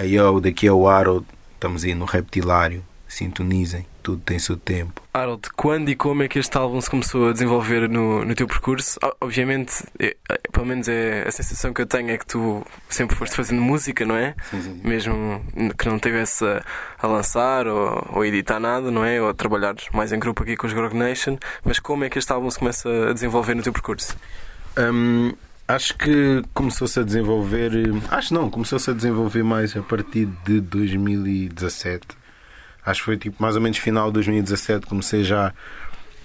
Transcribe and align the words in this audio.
Aí 0.00 0.14
eu, 0.14 0.40
daqui 0.40 0.66
é 0.66 0.72
o 0.72 0.88
Harold, 0.88 1.26
estamos 1.54 1.84
aí 1.84 1.94
no 1.94 2.06
Reptilário. 2.06 2.82
Sintonizem, 3.06 3.84
tudo 4.04 4.22
tem 4.24 4.38
seu 4.38 4.56
tempo. 4.56 5.02
Harold, 5.12 5.42
quando 5.56 5.88
e 5.90 5.96
como 5.96 6.22
é 6.22 6.28
que 6.28 6.38
este 6.38 6.56
álbum 6.56 6.80
se 6.80 6.88
começou 6.88 7.28
a 7.28 7.32
desenvolver 7.32 7.86
no, 7.88 8.24
no 8.24 8.34
teu 8.36 8.46
percurso? 8.46 8.98
Obviamente, 9.20 9.84
é- 9.98 10.16
é- 10.30 10.38
pelo 10.52 10.64
menos 10.64 10.88
é 10.88 11.24
a 11.26 11.30
sensação 11.32 11.74
que 11.74 11.82
eu 11.82 11.86
tenho 11.86 12.08
é 12.08 12.16
que 12.16 12.24
tu 12.24 12.64
sempre 12.88 13.14
foste 13.16 13.34
fazendo 13.34 13.60
música, 13.60 14.06
não 14.06 14.16
é? 14.16 14.34
Mesmo 14.84 15.44
que 15.76 15.86
não 15.88 15.98
tivesse 15.98 16.44
a, 16.46 16.62
a 16.98 17.06
lançar 17.08 17.66
ou, 17.66 18.08
ou 18.12 18.24
editar 18.24 18.58
nada, 18.60 18.90
não 18.92 19.04
é? 19.04 19.20
Ou 19.20 19.28
a 19.28 19.34
trabalhar 19.34 19.74
mais 19.92 20.12
em 20.12 20.18
grupo 20.18 20.44
aqui 20.44 20.56
com 20.56 20.66
os 20.68 20.72
Grog 20.72 20.94
Nation. 20.96 21.36
Mas 21.64 21.78
como 21.78 22.04
é 22.04 22.08
que 22.08 22.18
este 22.18 22.32
álbum 22.32 22.48
se 22.48 22.58
começa 22.60 22.88
a 23.10 23.12
desenvolver 23.12 23.54
no 23.54 23.62
teu 23.62 23.72
percurso? 23.72 24.16
Hum, 24.78 25.32
acho 25.74 25.96
que 25.96 26.42
começou-se 26.52 26.98
a 26.98 27.02
desenvolver. 27.02 27.72
Acho 28.10 28.34
não, 28.34 28.50
começou-se 28.50 28.90
a 28.90 28.92
desenvolver 28.92 29.42
mais 29.42 29.76
a 29.76 29.82
partir 29.82 30.26
de 30.44 30.60
2017. 30.60 32.06
Acho 32.84 33.00
que 33.00 33.04
foi 33.04 33.16
tipo 33.16 33.42
mais 33.42 33.56
ou 33.56 33.62
menos 33.62 33.78
final 33.78 34.08
de 34.08 34.14
2017. 34.14 34.86
Comecei 34.86 35.24
já 35.24 35.52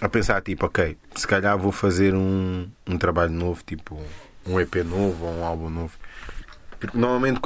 a 0.00 0.08
pensar, 0.08 0.40
tipo, 0.40 0.66
ok, 0.66 0.96
se 1.14 1.26
calhar 1.26 1.58
vou 1.58 1.72
fazer 1.72 2.14
um, 2.14 2.68
um 2.86 2.96
trabalho 2.96 3.32
novo, 3.32 3.62
tipo 3.64 4.00
um 4.46 4.58
EP 4.58 4.76
novo 4.76 5.26
ou 5.26 5.38
um 5.38 5.44
álbum 5.44 5.68
novo. 5.68 5.92
Porque 6.78 6.96
normalmente 6.96 7.38